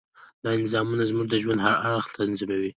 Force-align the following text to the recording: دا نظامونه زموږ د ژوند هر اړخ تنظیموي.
دا 0.43 0.51
نظامونه 0.63 1.03
زموږ 1.11 1.27
د 1.29 1.35
ژوند 1.43 1.59
هر 1.65 1.75
اړخ 1.89 2.05
تنظیموي. 2.17 2.69